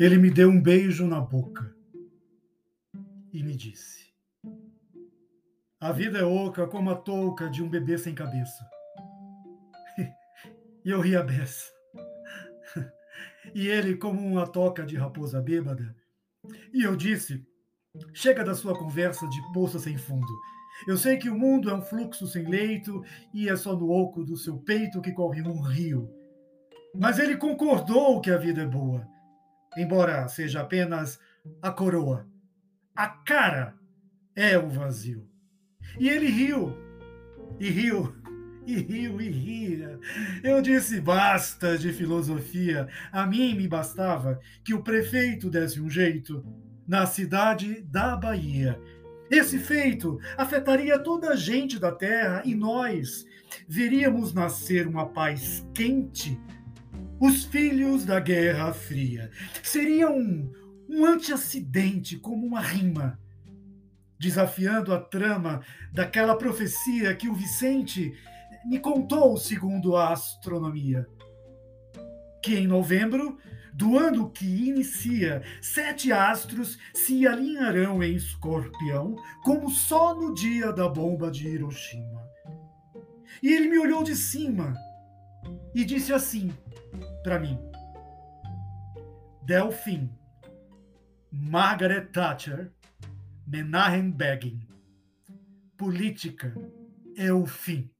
[0.00, 1.76] Ele me deu um beijo na boca
[3.30, 4.10] e me disse:
[5.78, 8.66] A vida é oca como a touca de um bebê sem cabeça.
[10.82, 11.70] E eu ri a beça.
[13.54, 15.94] E ele, como uma toca de raposa bêbada,
[16.72, 17.46] e eu disse:
[18.14, 20.32] Chega da sua conversa de poça sem fundo.
[20.88, 23.04] Eu sei que o mundo é um fluxo sem leito
[23.34, 26.08] e é só no oco do seu peito que corre um rio.
[26.94, 29.06] Mas ele concordou que a vida é boa,
[29.76, 31.18] embora seja apenas
[31.62, 32.26] a coroa.
[32.94, 33.74] A cara
[34.34, 35.26] é o vazio.
[35.98, 36.76] E ele riu,
[37.58, 38.14] e riu,
[38.66, 39.98] e riu, e ria.
[40.42, 42.88] Eu disse: basta de filosofia.
[43.10, 46.44] A mim me bastava que o prefeito desse um jeito
[46.86, 48.80] na cidade da Bahia.
[49.30, 53.24] Esse feito afetaria toda a gente da terra e nós
[53.68, 56.38] veríamos nascer uma paz quente.
[57.20, 59.30] Os filhos da Guerra Fria.
[59.62, 60.50] Seria um,
[60.88, 63.20] um anti-acidente, como uma rima,
[64.18, 65.60] desafiando a trama
[65.92, 68.10] daquela profecia que o Vicente
[68.64, 71.06] me contou segundo a astronomia.
[72.42, 73.36] Que em novembro
[73.74, 80.88] do ano que inicia, sete astros se alinharão em escorpião, como só no dia da
[80.88, 82.26] bomba de Hiroshima.
[83.42, 84.74] E ele me olhou de cima
[85.74, 86.50] e disse assim
[87.22, 87.58] para mim:
[89.44, 90.10] Delfim,
[91.30, 92.72] Margaret Thatcher,
[93.46, 94.66] Menahem Begin.
[95.76, 96.54] Política
[97.16, 97.90] é o fim.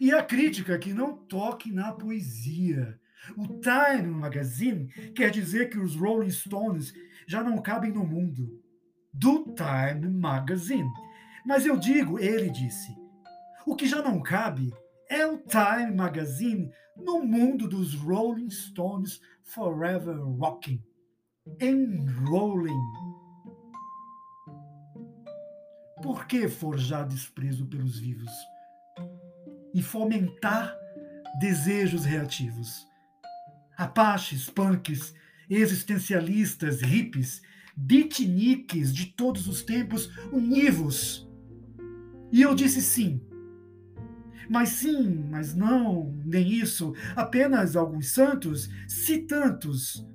[0.00, 2.98] E a crítica que não toque na poesia,
[3.36, 6.92] o Time Magazine quer dizer que os Rolling Stones
[7.26, 8.62] já não cabem no mundo.
[9.12, 10.88] Do Time Magazine.
[11.44, 12.94] Mas eu digo, ele disse,
[13.66, 14.72] o que já não cabe
[15.10, 20.82] é o Time Magazine no mundo dos Rolling Stones Forever Rocking.
[21.60, 22.72] Enrolling.
[26.02, 28.32] Por que forjar desprezo pelos vivos?
[29.74, 30.74] E fomentar
[31.38, 32.88] desejos reativos?
[33.80, 35.14] apaches, punks,
[35.48, 37.40] existencialistas, hippies,
[37.74, 41.26] beatniks de todos os tempos, univos.
[42.30, 43.26] E eu disse sim.
[44.48, 50.06] Mas sim, mas não, nem isso, apenas alguns santos, se tantos,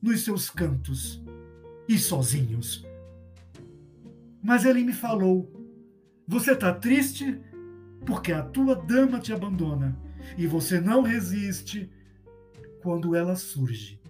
[0.00, 1.22] nos seus cantos
[1.88, 2.86] e sozinhos.
[4.42, 5.50] Mas ele me falou:
[6.26, 7.40] Você está triste
[8.06, 9.98] porque a tua dama te abandona
[10.36, 11.90] e você não resiste
[12.82, 14.00] quando ela surge.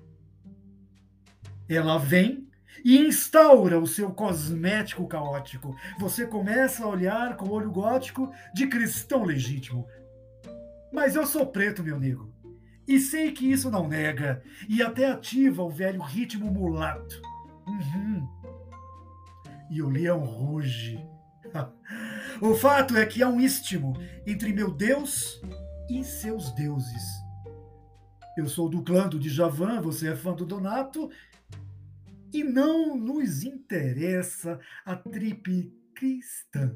[1.68, 2.47] Ela vem
[2.84, 5.74] e instaura o seu cosmético caótico.
[5.98, 9.86] Você começa a olhar com o olho gótico de cristão legítimo.
[10.92, 12.32] Mas eu sou preto, meu nego.
[12.86, 17.20] E sei que isso não nega, e até ativa o velho ritmo mulato.
[17.66, 18.26] Uhum.
[19.70, 20.98] E o leão ruge.
[22.40, 23.94] o fato é que há um istmo
[24.26, 25.38] entre meu Deus
[25.90, 27.04] e seus deuses.
[28.38, 31.10] Eu sou do clã do Djavan, você é fã do Donato.
[32.32, 36.74] E não nos interessa a tripe cristã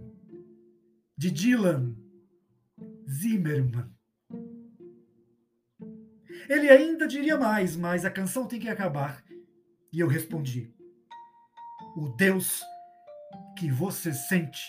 [1.17, 1.95] de Dylan
[3.09, 3.91] Zimmerman.
[6.49, 9.25] Ele ainda diria mais, mas a canção tem que acabar.
[9.93, 10.75] E eu respondi:
[11.97, 12.61] O Deus
[13.59, 14.61] que você sente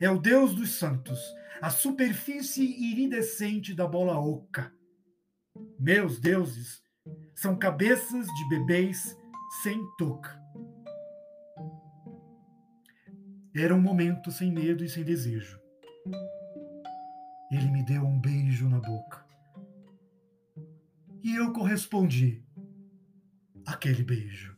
[0.00, 1.18] é o Deus dos santos,
[1.60, 4.72] a superfície iridescente da bola oca
[5.78, 6.82] meus deuses
[7.34, 9.16] são cabeças de bebês
[9.62, 10.40] sem touca.
[13.54, 15.58] Era um momento sem medo e sem desejo.
[17.50, 19.26] Ele me deu um beijo na boca.
[21.22, 22.44] E eu correspondi
[23.66, 24.57] àquele beijo.